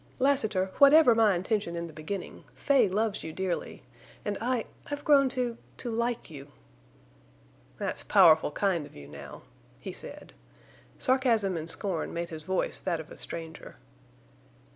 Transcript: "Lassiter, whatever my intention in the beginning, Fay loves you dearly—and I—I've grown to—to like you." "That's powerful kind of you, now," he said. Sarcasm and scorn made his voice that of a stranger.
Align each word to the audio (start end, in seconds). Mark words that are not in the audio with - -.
"Lassiter, 0.17 0.71
whatever 0.79 1.13
my 1.13 1.35
intention 1.35 1.75
in 1.75 1.85
the 1.85 1.93
beginning, 1.93 2.43
Fay 2.55 2.89
loves 2.89 3.23
you 3.23 3.31
dearly—and 3.31 4.35
I—I've 4.41 5.05
grown 5.05 5.29
to—to 5.29 5.91
like 5.91 6.31
you." 6.31 6.47
"That's 7.77 8.01
powerful 8.01 8.49
kind 8.49 8.87
of 8.87 8.95
you, 8.95 9.07
now," 9.07 9.43
he 9.79 9.93
said. 9.93 10.33
Sarcasm 10.97 11.55
and 11.55 11.69
scorn 11.69 12.15
made 12.15 12.29
his 12.29 12.41
voice 12.41 12.79
that 12.79 12.99
of 12.99 13.11
a 13.11 13.15
stranger. 13.15 13.75